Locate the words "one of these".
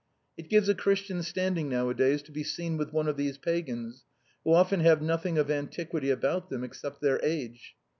2.91-3.37